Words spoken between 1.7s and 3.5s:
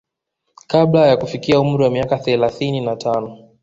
wa miaka thelathini na tano